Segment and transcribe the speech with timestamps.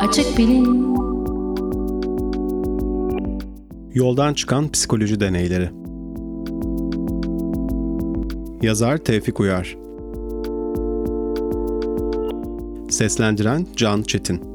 [0.00, 0.94] Açık Bilim.
[3.94, 5.70] Yoldan çıkan psikoloji deneyleri.
[8.62, 9.76] Yazar Tevfik Uyar.
[12.90, 14.51] Seslendiren Can Çetin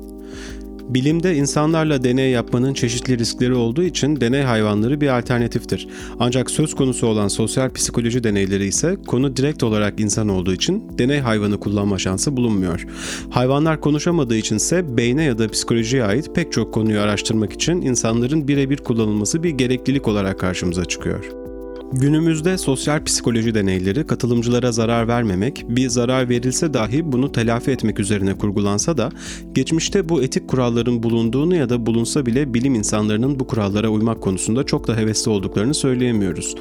[0.87, 5.87] Bilimde insanlarla deney yapmanın çeşitli riskleri olduğu için deney hayvanları bir alternatiftir.
[6.19, 11.19] Ancak söz konusu olan sosyal psikoloji deneyleri ise konu direkt olarak insan olduğu için deney
[11.19, 12.85] hayvanı kullanma şansı bulunmuyor.
[13.29, 18.77] Hayvanlar konuşamadığı içinse beyne ya da psikolojiye ait pek çok konuyu araştırmak için insanların birebir
[18.77, 21.46] kullanılması bir gereklilik olarak karşımıza çıkıyor.
[21.93, 28.37] Günümüzde sosyal psikoloji deneyleri katılımcılara zarar vermemek, bir zarar verilse dahi bunu telafi etmek üzerine
[28.37, 29.09] kurgulansa da
[29.53, 34.63] geçmişte bu etik kuralların bulunduğunu ya da bulunsa bile bilim insanlarının bu kurallara uymak konusunda
[34.63, 36.55] çok da hevesli olduklarını söyleyemiyoruz.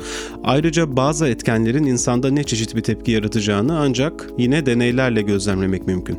[0.45, 6.19] Ayrıca bazı etkenlerin insanda ne çeşit bir tepki yaratacağını ancak yine deneylerle gözlemlemek mümkün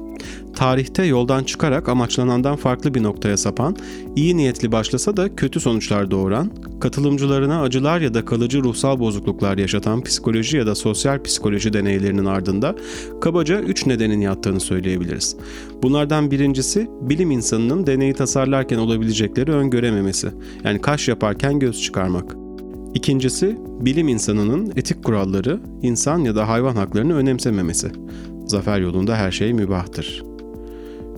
[0.57, 3.75] tarihte yoldan çıkarak amaçlanandan farklı bir noktaya sapan,
[4.15, 10.03] iyi niyetli başlasa da kötü sonuçlar doğuran, katılımcılarına acılar ya da kalıcı ruhsal bozukluklar yaşatan
[10.03, 12.75] psikoloji ya da sosyal psikoloji deneylerinin ardında
[13.21, 15.37] kabaca üç nedenin yattığını söyleyebiliriz.
[15.83, 20.27] Bunlardan birincisi bilim insanının deneyi tasarlarken olabilecekleri öngörememesi,
[20.63, 22.35] yani kaş yaparken göz çıkarmak.
[22.93, 27.91] İkincisi, bilim insanının etik kuralları, insan ya da hayvan haklarını önemsememesi.
[28.47, 30.36] Zafer yolunda her şey mübahtır.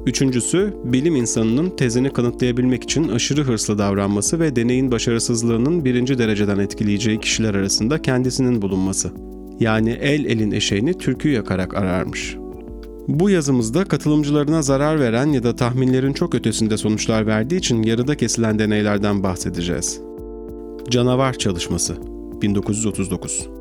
[0.10, 7.20] Üçüncüsü, bilim insanının tezini kanıtlayabilmek için aşırı hırslı davranması ve deneyin başarısızlığının birinci dereceden etkileyeceği
[7.20, 9.12] kişiler arasında kendisinin bulunması.
[9.60, 12.36] Yani el elin eşeğini türkü yakarak ararmış.
[13.08, 18.60] Bu yazımızda katılımcılarına zarar veren ya da tahminlerin çok ötesinde sonuçlar verdiği için yarıda kesilen
[18.60, 20.02] deneylerden bahsedeceğiz.
[20.90, 21.98] Canavar Çalışması
[22.42, 23.59] 1939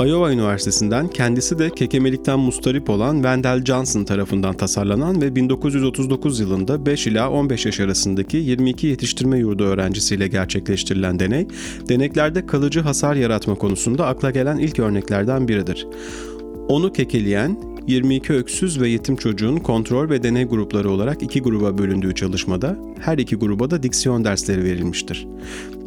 [0.00, 7.06] Iowa Üniversitesi'nden kendisi de kekemelikten mustarip olan Wendell Johnson tarafından tasarlanan ve 1939 yılında 5
[7.06, 11.46] ila 15 yaş arasındaki 22 yetiştirme yurdu öğrencisiyle gerçekleştirilen deney,
[11.88, 15.86] deneklerde kalıcı hasar yaratma konusunda akla gelen ilk örneklerden biridir.
[16.68, 22.14] Onu kekeleyen 22 öksüz ve yetim çocuğun kontrol ve deney grupları olarak iki gruba bölündüğü
[22.14, 25.26] çalışmada her iki gruba da diksiyon dersleri verilmiştir.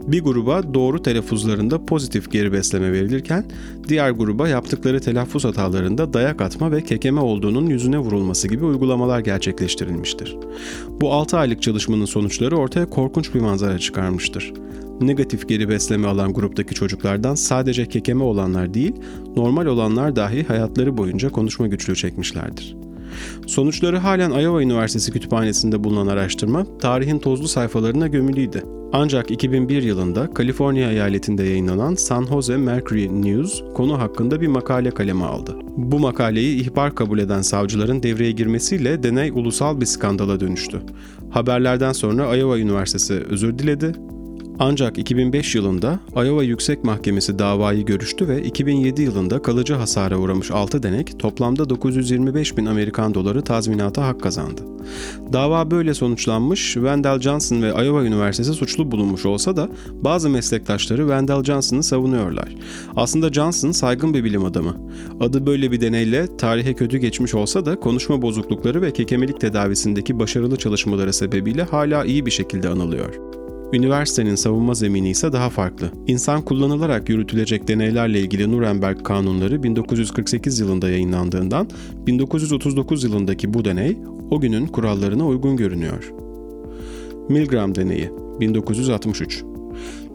[0.08, 3.46] Bir gruba doğru telaffuzlarında pozitif geri besleme verilirken
[3.88, 10.38] diğer gruba yaptıkları telaffuz hatalarında dayak atma ve kekeme olduğunun yüzüne vurulması gibi uygulamalar gerçekleştirilmiştir.
[11.02, 14.54] Bu 6 aylık çalışmanın sonuçları ortaya korkunç bir manzara çıkarmıştır.
[15.02, 18.94] Negatif geri besleme alan gruptaki çocuklardan sadece kekeme olanlar değil,
[19.36, 22.87] normal olanlar dahi hayatları boyunca konuşma güçlüğü çekmişlerdir.
[23.48, 28.64] Sonuçları halen Iowa Üniversitesi kütüphanesinde bulunan araştırma tarihin tozlu sayfalarına gömülüydü.
[28.94, 35.26] Ancak 2001 yılında Kaliforniya eyaletinde yayınlanan San Jose Mercury News konu hakkında bir makale kaleme
[35.26, 35.56] aldı.
[35.78, 40.82] Bu makaleyi ihbar kabul eden savcıların devreye girmesiyle deney ulusal bir skandala dönüştü.
[41.30, 43.94] Haberlerden sonra Iowa Üniversitesi özür diledi
[44.60, 50.84] ancak 2005 yılında Iowa Yüksek Mahkemesi davayı görüştü ve 2007 yılında kalıcı hasara uğramış 6
[50.84, 54.62] denek toplamda 925 bin Amerikan doları tazminata hak kazandı.
[55.34, 61.44] Dava böyle sonuçlanmış, Wendell Johnson ve Iowa Üniversitesi suçlu bulunmuş olsa da bazı meslektaşları Wendell
[61.44, 62.56] Johnson'ı savunuyorlar.
[62.96, 64.78] Aslında Johnson saygın bir bilim adamı.
[65.20, 70.58] Adı böyle bir deneyle tarihe kötü geçmiş olsa da konuşma bozuklukları ve kekemelik tedavisindeki başarılı
[70.58, 73.37] çalışmaları sebebiyle hala iyi bir şekilde anılıyor.
[73.74, 75.92] Üniversitenin savunma zemini ise daha farklı.
[76.08, 81.70] İnsan kullanılarak yürütülecek deneylerle ilgili Nuremberg kanunları 1948 yılında yayınlandığından
[82.08, 83.98] 1939 yılındaki bu deney
[84.32, 86.14] o günün kurallarına uygun görünüyor.
[87.30, 89.44] Milgram deneyi 1963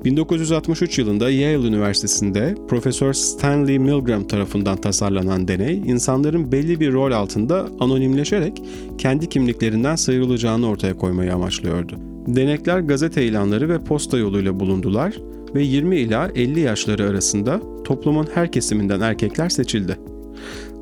[0.04, 7.68] 1963 yılında Yale Üniversitesi'nde Profesör Stanley Milgram tarafından tasarlanan deney, insanların belli bir rol altında
[7.80, 8.62] anonimleşerek
[8.98, 12.11] kendi kimliklerinden sıyrılacağını ortaya koymayı amaçlıyordu.
[12.26, 15.18] Denekler gazete ilanları ve posta yoluyla bulundular
[15.54, 19.98] ve 20 ila 50 yaşları arasında toplumun her kesiminden erkekler seçildi.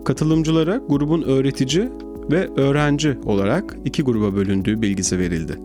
[0.05, 1.89] Katılımcılara grubun öğretici
[2.31, 5.57] ve öğrenci olarak iki gruba bölündüğü bilgisi verildi.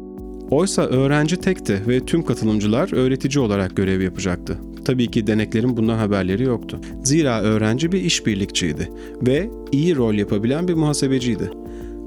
[0.52, 4.58] Oysa öğrenci tekti ve tüm katılımcılar öğretici olarak görev yapacaktı.
[4.86, 6.80] Tabii ki deneklerin bundan haberleri yoktu.
[7.04, 8.90] Zira öğrenci bir işbirlikçiydi
[9.28, 11.52] ve iyi rol yapabilen bir muhasebeciydi.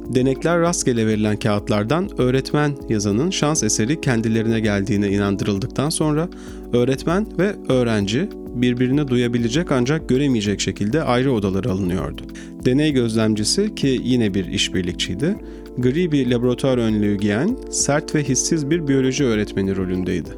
[0.09, 6.29] Denekler rastgele verilen kağıtlardan öğretmen yazanın şans eseri kendilerine geldiğine inandırıldıktan sonra
[6.73, 12.23] öğretmen ve öğrenci birbirini duyabilecek ancak göremeyecek şekilde ayrı odalara alınıyordu.
[12.65, 15.37] Deney gözlemcisi ki yine bir işbirlikçiydi,
[15.79, 20.31] gri bir laboratuvar önlüğü giyen, sert ve hissiz bir biyoloji öğretmeni rolündeydi.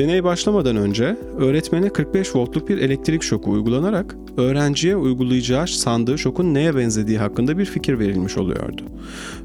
[0.00, 6.76] Deney başlamadan önce öğretmene 45 voltluk bir elektrik şoku uygulanarak öğrenciye uygulayacağı sandığı şokun neye
[6.76, 8.82] benzediği hakkında bir fikir verilmiş oluyordu.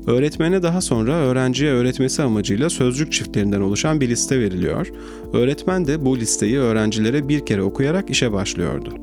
[0.07, 4.91] Öğretmene daha sonra öğrenciye öğretmesi amacıyla sözcük çiftlerinden oluşan bir liste veriliyor.
[5.33, 8.93] Öğretmen de bu listeyi öğrencilere bir kere okuyarak işe başlıyordu.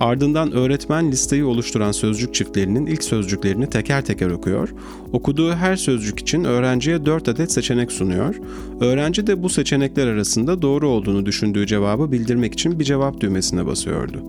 [0.00, 4.74] Ardından öğretmen listeyi oluşturan sözcük çiftlerinin ilk sözcüklerini teker teker okuyor.
[5.12, 8.34] Okuduğu her sözcük için öğrenciye 4 adet seçenek sunuyor.
[8.80, 14.22] Öğrenci de bu seçenekler arasında doğru olduğunu düşündüğü cevabı bildirmek için bir cevap düğmesine basıyordu.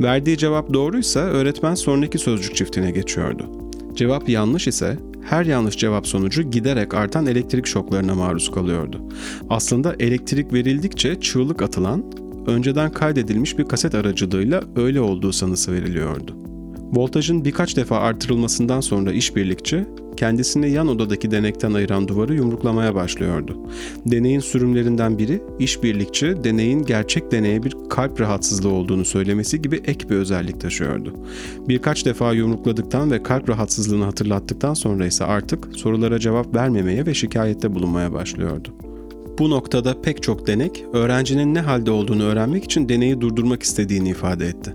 [0.00, 3.50] Verdiği cevap doğruysa öğretmen sonraki sözcük çiftine geçiyordu.
[3.94, 9.00] Cevap yanlış ise her yanlış cevap sonucu giderek artan elektrik şoklarına maruz kalıyordu.
[9.50, 12.04] Aslında elektrik verildikçe çığlık atılan,
[12.46, 16.45] önceden kaydedilmiş bir kaset aracılığıyla öyle olduğu sanısı veriliyordu.
[16.92, 19.86] Voltajın birkaç defa artırılmasından sonra işbirlikçi,
[20.16, 23.58] kendisini yan odadaki denekten ayıran duvarı yumruklamaya başlıyordu.
[24.06, 30.16] Deneyin sürümlerinden biri, işbirlikçi deneyin gerçek deneye bir kalp rahatsızlığı olduğunu söylemesi gibi ek bir
[30.16, 31.14] özellik taşıyordu.
[31.68, 37.74] Birkaç defa yumrukladıktan ve kalp rahatsızlığını hatırlattıktan sonra ise artık sorulara cevap vermemeye ve şikayette
[37.74, 38.68] bulunmaya başlıyordu.
[39.38, 44.46] Bu noktada pek çok denek öğrencinin ne halde olduğunu öğrenmek için deneyi durdurmak istediğini ifade
[44.46, 44.74] etti.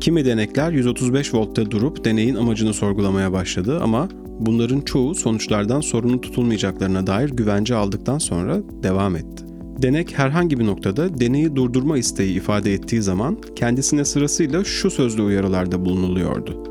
[0.00, 4.08] Kimi denekler 135 voltta durup deneyin amacını sorgulamaya başladı ama
[4.38, 9.44] bunların çoğu sonuçlardan sorumlu tutulmayacaklarına dair güvence aldıktan sonra devam etti.
[9.82, 15.84] Denek herhangi bir noktada deneyi durdurma isteği ifade ettiği zaman kendisine sırasıyla şu sözlü uyarılarda
[15.84, 16.64] bulunuluyordu.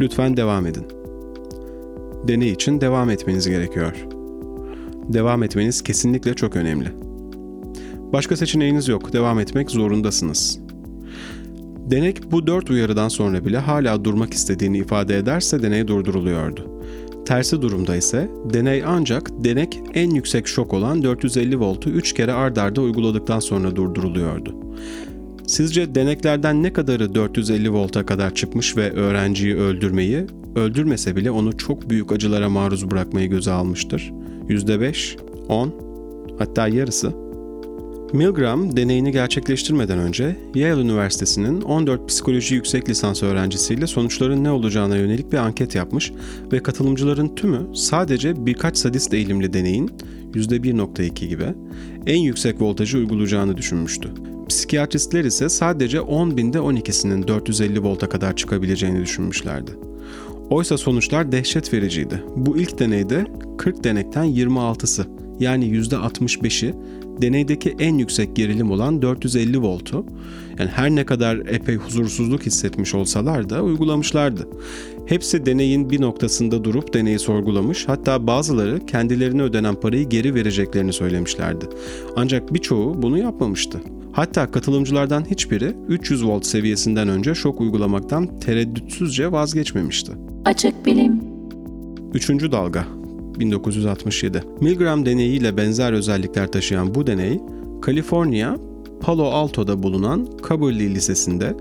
[0.00, 0.86] Lütfen devam edin.
[2.28, 4.16] Deney için devam etmeniz gerekiyor.''
[5.08, 6.92] devam etmeniz kesinlikle çok önemli.
[8.12, 10.60] Başka seçeneğiniz yok, devam etmek zorundasınız.
[11.90, 16.80] Denek bu dört uyarıdan sonra bile hala durmak istediğini ifade ederse deney durduruluyordu.
[17.26, 22.56] Tersi durumda ise deney ancak denek en yüksek şok olan 450 voltu 3 kere ard
[22.56, 24.54] arda uyguladıktan sonra durduruluyordu.
[25.46, 31.90] Sizce deneklerden ne kadarı 450 volta kadar çıkmış ve öğrenciyi öldürmeyi, öldürmese bile onu çok
[31.90, 34.12] büyük acılara maruz bırakmayı göze almıştır?
[34.48, 35.18] %5,
[35.48, 35.74] 10,
[36.38, 37.25] hatta yarısı.
[38.12, 45.32] Milgram deneyini gerçekleştirmeden önce Yale Üniversitesi'nin 14 psikoloji yüksek lisans öğrencisiyle sonuçların ne olacağına yönelik
[45.32, 46.12] bir anket yapmış
[46.52, 49.90] ve katılımcıların tümü sadece birkaç sadist eğilimli deneyin
[50.34, 51.54] %1.2 gibi
[52.06, 54.08] en yüksek voltajı uygulayacağını düşünmüştü.
[54.48, 59.70] Psikiyatristler ise sadece 10 binde 12'sinin 450 volta kadar çıkabileceğini düşünmüşlerdi.
[60.50, 62.22] Oysa sonuçlar dehşet vericiydi.
[62.36, 63.26] Bu ilk deneyde
[63.58, 65.06] 40 denekten 26'sı
[65.40, 66.74] yani %65'i
[67.22, 70.06] deneydeki en yüksek gerilim olan 450 voltu
[70.58, 74.48] yani her ne kadar epey huzursuzluk hissetmiş olsalar da uygulamışlardı.
[75.06, 81.64] Hepsi deneyin bir noktasında durup deneyi sorgulamış hatta bazıları kendilerine ödenen parayı geri vereceklerini söylemişlerdi.
[82.16, 83.80] Ancak birçoğu bunu yapmamıştı.
[84.12, 90.12] Hatta katılımcılardan hiçbiri 300 volt seviyesinden önce şok uygulamaktan tereddütsüzce vazgeçmemişti.
[90.44, 91.20] Açık Bilim
[92.14, 92.86] Üçüncü dalga
[93.40, 94.42] 1967.
[94.60, 97.40] Milgram deneyiyle benzer özellikler taşıyan bu deney,
[97.82, 98.56] Kaliforniya,
[99.00, 101.56] Palo Alto'da bulunan Kaberly Lisesi'nde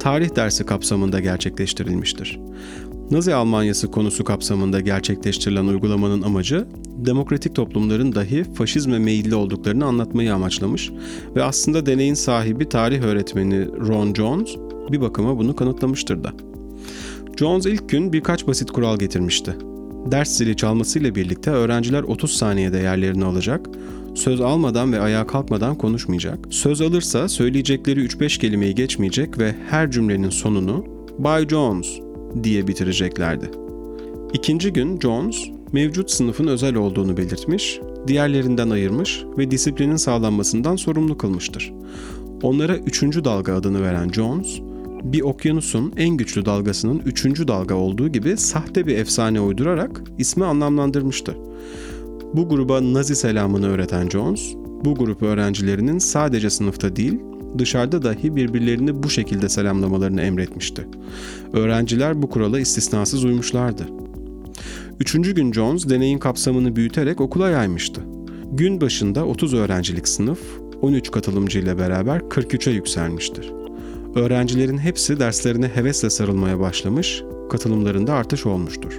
[0.00, 2.40] tarih dersi kapsamında gerçekleştirilmiştir.
[3.10, 6.66] Nazi Almanyası konusu kapsamında gerçekleştirilen uygulamanın amacı,
[6.96, 10.90] demokratik toplumların dahi faşizme meyilli olduklarını anlatmayı amaçlamış
[11.36, 14.56] ve aslında deneyin sahibi tarih öğretmeni Ron Jones
[14.92, 16.32] bir bakıma bunu kanıtlamıştır da.
[17.36, 19.56] Jones ilk gün birkaç basit kural getirmişti.
[20.06, 23.66] Ders zili çalmasıyla birlikte öğrenciler 30 saniyede yerlerini alacak,
[24.14, 26.38] söz almadan ve ayağa kalkmadan konuşmayacak.
[26.50, 30.84] Söz alırsa söyleyecekleri 3-5 kelimeyi geçmeyecek ve her cümlenin sonunu
[31.18, 31.86] Bay Jones
[32.42, 33.50] diye bitireceklerdi.
[34.32, 35.36] İkinci gün Jones,
[35.72, 41.72] mevcut sınıfın özel olduğunu belirtmiş, diğerlerinden ayırmış ve disiplinin sağlanmasından sorumlu kılmıştır.
[42.42, 44.60] Onlara üçüncü dalga adını veren Jones,
[45.04, 51.36] bir okyanusun en güçlü dalgasının üçüncü dalga olduğu gibi sahte bir efsane uydurarak ismi anlamlandırmıştı.
[52.34, 54.54] Bu gruba Nazi selamını öğreten Jones,
[54.84, 57.20] bu grup öğrencilerinin sadece sınıfta değil,
[57.58, 60.86] dışarıda dahi birbirlerini bu şekilde selamlamalarını emretmişti.
[61.52, 63.86] Öğrenciler bu kurala istisnasız uymuşlardı.
[65.00, 68.00] Üçüncü gün Jones deneyin kapsamını büyüterek okula yaymıştı.
[68.52, 70.40] Gün başında 30 öğrencilik sınıf
[70.82, 73.59] 13 katılımcı ile beraber 43'e yükselmiştir.
[74.14, 78.92] Öğrencilerin hepsi derslerine hevesle sarılmaya başlamış, katılımlarında artış olmuştur.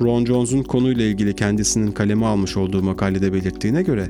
[0.00, 4.08] Ron Jones'un konuyla ilgili kendisinin kaleme almış olduğu makalede belirttiğine göre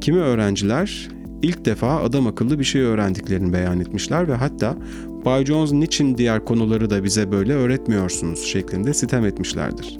[0.00, 1.08] kimi öğrenciler
[1.42, 4.76] ilk defa adam akıllı bir şey öğrendiklerini beyan etmişler ve hatta
[5.24, 9.98] Bay Jones niçin diğer konuları da bize böyle öğretmiyorsunuz şeklinde sitem etmişlerdir.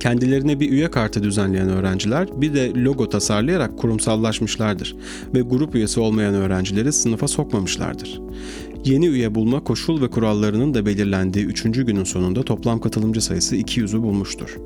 [0.00, 4.96] Kendilerine bir üye kartı düzenleyen öğrenciler bir de logo tasarlayarak kurumsallaşmışlardır
[5.34, 8.20] ve grup üyesi olmayan öğrencileri sınıfa sokmamışlardır.
[8.86, 11.62] Yeni üye bulma koşul ve kurallarının da belirlendiği 3.
[11.62, 14.56] günün sonunda toplam katılımcı sayısı 200'ü bulmuştur.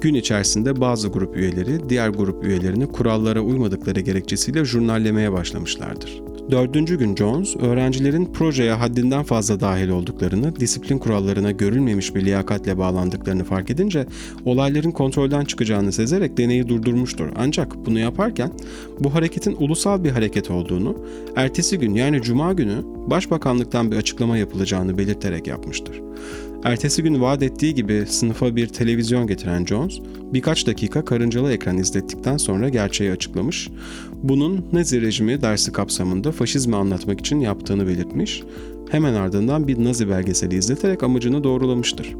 [0.00, 6.22] Gün içerisinde bazı grup üyeleri diğer grup üyelerini kurallara uymadıkları gerekçesiyle jurnallemeye başlamışlardır.
[6.50, 13.44] Dördüncü gün Jones, öğrencilerin projeye haddinden fazla dahil olduklarını, disiplin kurallarına görülmemiş bir liyakatle bağlandıklarını
[13.44, 14.06] fark edince
[14.44, 17.28] olayların kontrolden çıkacağını sezerek deneyi durdurmuştur.
[17.36, 18.52] Ancak bunu yaparken
[19.00, 20.96] bu hareketin ulusal bir hareket olduğunu,
[21.36, 26.00] ertesi gün yani cuma günü başbakanlıktan bir açıklama yapılacağını belirterek yapmıştır.
[26.64, 30.00] Ertesi gün vaat ettiği gibi sınıfa bir televizyon getiren Jones,
[30.32, 33.68] birkaç dakika karıncalı ekran izlettikten sonra gerçeği açıklamış.
[34.22, 38.42] Bunun Nazi rejimi dersi kapsamında faşizmi anlatmak için yaptığını belirtmiş.
[38.90, 42.14] Hemen ardından bir Nazi belgeseli izleterek amacını doğrulamıştır.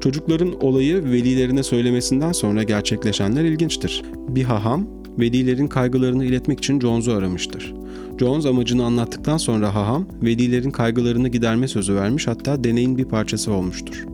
[0.00, 4.02] Çocukların olayı velilerine söylemesinden sonra gerçekleşenler ilginçtir.
[4.28, 4.86] Bir haham
[5.18, 7.74] velilerin kaygılarını iletmek için Jones'u aramıştır.
[8.20, 14.06] Jones amacını anlattıktan sonra haham, velilerin kaygılarını giderme sözü vermiş hatta deneyin bir parçası olmuştur.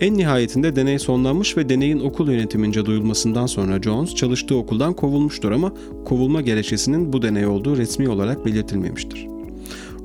[0.00, 5.72] En nihayetinde deney sonlanmış ve deneyin okul yönetimince duyulmasından sonra Jones çalıştığı okuldan kovulmuştur ama
[6.04, 9.26] kovulma gerekçesinin bu deney olduğu resmi olarak belirtilmemiştir.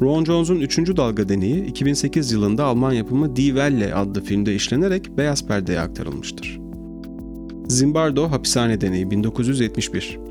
[0.01, 0.77] Ron Jones'un 3.
[0.77, 6.66] dalga deneyi 2008 yılında Alman yapımı Die Welle adlı filmde işlenerek beyaz perdeye aktarılmıştır.
[7.67, 10.26] Zimbardo Hapishane Deneyi 1971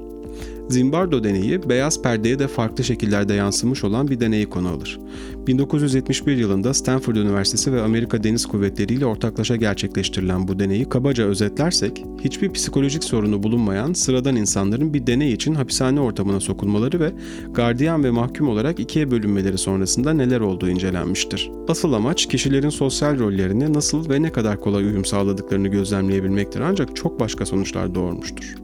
[0.68, 5.00] Zimbardo deneyi beyaz perdeye de farklı şekillerde yansımış olan bir deneyi konu alır.
[5.46, 12.04] 1971 yılında Stanford Üniversitesi ve Amerika Deniz Kuvvetleri ile ortaklaşa gerçekleştirilen bu deneyi kabaca özetlersek,
[12.24, 17.12] hiçbir psikolojik sorunu bulunmayan sıradan insanların bir deney için hapishane ortamına sokulmaları ve
[17.52, 21.50] gardiyan ve mahkum olarak ikiye bölünmeleri sonrasında neler olduğu incelenmiştir.
[21.68, 27.20] Asıl amaç kişilerin sosyal rollerine nasıl ve ne kadar kolay uyum sağladıklarını gözlemleyebilmektir ancak çok
[27.20, 28.54] başka sonuçlar doğurmuştur.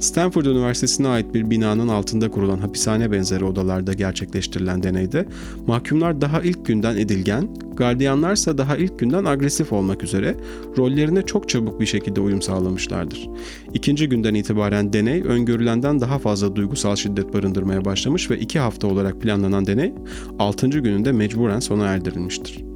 [0.00, 5.26] Stanford Üniversitesi'ne ait bir binanın altında kurulan hapishane benzeri odalarda gerçekleştirilen deneyde
[5.66, 10.36] mahkumlar daha ilk günden edilgen, gardiyanlarsa daha ilk günden agresif olmak üzere
[10.78, 13.28] rollerine çok çabuk bir şekilde uyum sağlamışlardır.
[13.74, 19.20] İkinci günden itibaren deney öngörülenden daha fazla duygusal şiddet barındırmaya başlamış ve iki hafta olarak
[19.20, 19.94] planlanan deney
[20.38, 20.68] 6.
[20.68, 22.69] gününde mecburen sona erdirilmiştir.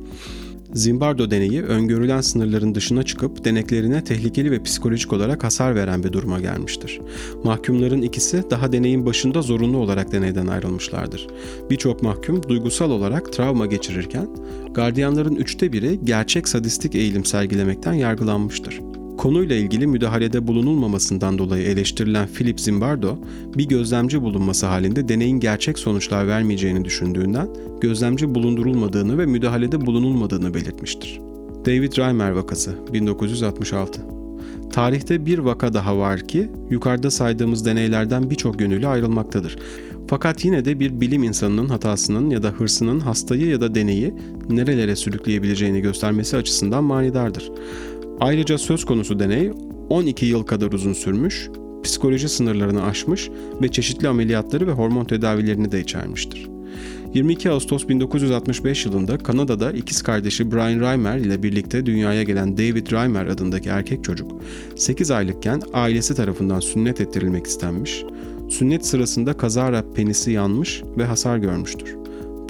[0.74, 6.40] Zimbardo deneyi öngörülen sınırların dışına çıkıp deneklerine tehlikeli ve psikolojik olarak hasar veren bir duruma
[6.40, 7.00] gelmiştir.
[7.44, 11.26] Mahkumların ikisi daha deneyin başında zorunlu olarak deneyden ayrılmışlardır.
[11.70, 14.28] Birçok mahkum duygusal olarak travma geçirirken,
[14.74, 18.93] gardiyanların üçte biri gerçek sadistik eğilim sergilemekten yargılanmıştır.
[19.24, 23.18] Konuyla ilgili müdahalede bulunulmamasından dolayı eleştirilen Philip Zimbardo,
[23.56, 27.48] bir gözlemci bulunması halinde deneyin gerçek sonuçlar vermeyeceğini düşündüğünden
[27.80, 31.20] gözlemci bulundurulmadığını ve müdahalede bulunulmadığını belirtmiştir.
[31.66, 34.00] David Reimer vakası 1966
[34.72, 39.56] Tarihte bir vaka daha var ki yukarıda saydığımız deneylerden birçok yönüyle ayrılmaktadır.
[40.08, 44.14] Fakat yine de bir bilim insanının hatasının ya da hırsının hastayı ya da deneyi
[44.48, 47.52] nerelere sürükleyebileceğini göstermesi açısından manidardır.
[48.20, 49.50] Ayrıca söz konusu deney
[49.88, 51.50] 12 yıl kadar uzun sürmüş,
[51.82, 53.30] psikoloji sınırlarını aşmış
[53.62, 56.48] ve çeşitli ameliyatları ve hormon tedavilerini de içermiştir.
[57.14, 63.26] 22 Ağustos 1965 yılında Kanada'da ikiz kardeşi Brian Reimer ile birlikte dünyaya gelen David Reimer
[63.26, 64.42] adındaki erkek çocuk
[64.76, 68.04] 8 aylıkken ailesi tarafından sünnet ettirilmek istenmiş,
[68.50, 72.03] sünnet sırasında kazara penisi yanmış ve hasar görmüştür.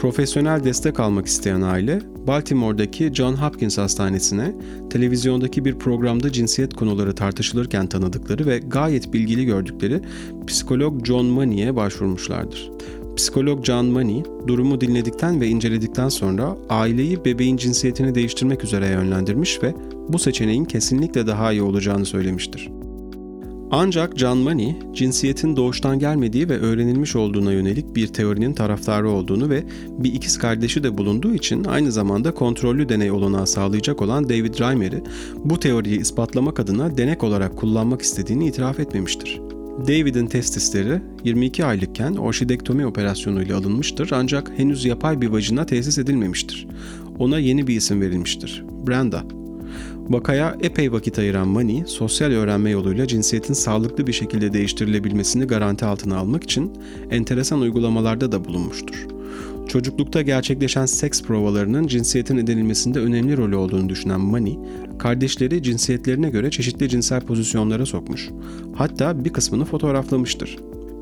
[0.05, 4.55] Profesyonel destek almak isteyen aile, Baltimore'daki John Hopkins Hastanesi'ne
[4.91, 10.01] televizyondaki bir programda cinsiyet konuları tartışılırken tanıdıkları ve gayet bilgili gördükleri
[10.47, 12.71] psikolog John Money'e başvurmuşlardır.
[13.17, 19.75] Psikolog John Money, durumu dinledikten ve inceledikten sonra aileyi bebeğin cinsiyetini değiştirmek üzere yönlendirmiş ve
[20.09, 22.71] bu seçeneğin kesinlikle daha iyi olacağını söylemiştir.
[23.71, 29.65] Ancak John Money, cinsiyetin doğuştan gelmediği ve öğrenilmiş olduğuna yönelik bir teorinin taraftarı olduğunu ve
[29.99, 35.03] bir ikiz kardeşi de bulunduğu için aynı zamanda kontrollü deney olanağı sağlayacak olan David Reimer'i
[35.45, 39.41] bu teoriyi ispatlamak adına denek olarak kullanmak istediğini itiraf etmemiştir.
[39.79, 46.67] David'in testisleri 22 aylıkken orşidektomi operasyonuyla alınmıştır ancak henüz yapay bir vajina tesis edilmemiştir.
[47.19, 48.65] Ona yeni bir isim verilmiştir.
[48.87, 49.44] Brenda.
[50.11, 56.17] Vakaya epey vakit ayıran Mani, sosyal öğrenme yoluyla cinsiyetin sağlıklı bir şekilde değiştirilebilmesini garanti altına
[56.17, 56.73] almak için
[57.11, 59.07] enteresan uygulamalarda da bulunmuştur.
[59.69, 64.59] Çocuklukta gerçekleşen seks provalarının cinsiyetin edinilmesinde önemli rolü olduğunu düşünen Mani,
[64.99, 68.31] kardeşleri cinsiyetlerine göre çeşitli cinsel pozisyonlara sokmuş.
[68.75, 70.59] Hatta bir kısmını fotoğraflamıştır.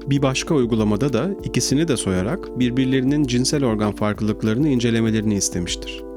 [0.07, 6.12] Bir başka uygulamada da ikisini de soyarak birbirlerinin cinsel organ farklılıklarını incelemelerini istemiştir.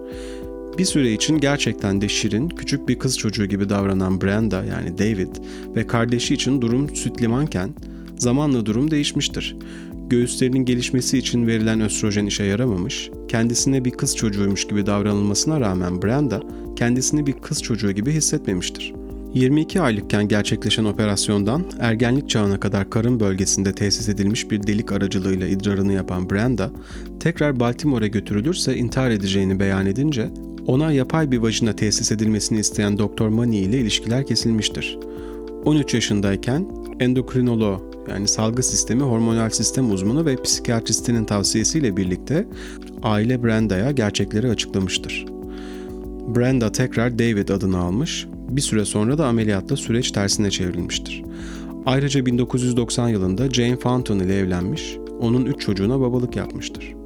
[0.77, 5.35] Bir süre için gerçekten de şirin, küçük bir kız çocuğu gibi davranan Brenda yani David
[5.75, 7.69] ve kardeşi için durum süt limanken
[8.17, 9.57] zamanla durum değişmiştir.
[10.09, 16.41] Göğüslerinin gelişmesi için verilen östrojen işe yaramamış, kendisine bir kız çocuğuymuş gibi davranılmasına rağmen Brenda
[16.75, 18.93] kendisini bir kız çocuğu gibi hissetmemiştir.
[19.33, 25.93] 22 aylıkken gerçekleşen operasyondan ergenlik çağına kadar karın bölgesinde tesis edilmiş bir delik aracılığıyla idrarını
[25.93, 26.71] yapan Brenda,
[27.19, 30.29] tekrar Baltimore'a götürülürse intihar edeceğini beyan edince
[30.67, 34.99] ona yapay bir vajina tesis edilmesini isteyen Doktor Money ile ilişkiler kesilmiştir.
[35.65, 36.65] 13 yaşındayken
[36.99, 42.47] endokrinolog yani salgı sistemi, hormonal sistem uzmanı ve psikiyatristinin tavsiyesiyle birlikte
[43.03, 45.25] aile Brenda'ya gerçekleri açıklamıştır.
[46.35, 51.23] Brenda tekrar David adını almış, bir süre sonra da ameliyatla süreç tersine çevrilmiştir.
[51.85, 57.04] Ayrıca 1990 yılında Jane Fountain ile evlenmiş, onun üç çocuğuna babalık yapmıştır.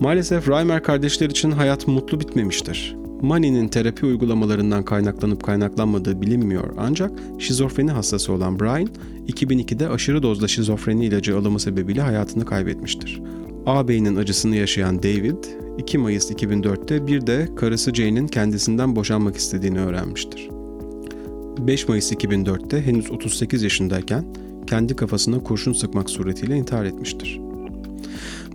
[0.00, 2.96] Maalesef Reimer kardeşler için hayat mutlu bitmemiştir.
[3.22, 8.88] Mani'nin terapi uygulamalarından kaynaklanıp kaynaklanmadığı bilinmiyor ancak şizofreni hastası olan Brian
[9.28, 13.22] 2002'de aşırı dozda şizofreni ilacı alımı sebebiyle hayatını kaybetmiştir.
[13.66, 15.44] Ağabeyinin acısını yaşayan David
[15.78, 20.50] 2 Mayıs 2004'te bir de karısı Jane'in kendisinden boşanmak istediğini öğrenmiştir.
[21.58, 24.24] 5 Mayıs 2004'te henüz 38 yaşındayken
[24.66, 27.45] kendi kafasına kurşun sıkmak suretiyle intihar etmiştir.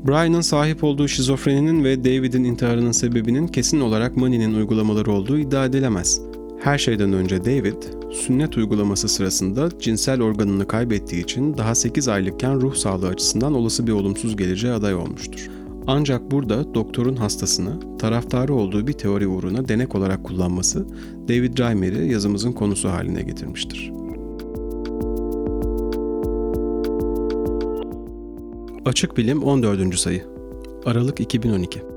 [0.08, 6.22] Brian'ın sahip olduğu şizofreninin ve David'in intiharının sebebinin kesin olarak Money'nin uygulamaları olduğu iddia edilemez.
[6.64, 12.76] Her şeyden önce David, sünnet uygulaması sırasında cinsel organını kaybettiği için daha 8 aylıkken ruh
[12.76, 15.50] sağlığı açısından olası bir olumsuz geleceğe aday olmuştur.
[15.88, 20.86] Ancak burada doktorun hastasını taraftarı olduğu bir teori uğruna denek olarak kullanması
[21.28, 24.01] David Reimer'i yazımızın konusu haline getirmiştir.
[28.86, 29.96] Açık Bilim 14.
[30.00, 30.26] sayı
[30.86, 31.91] Aralık 2012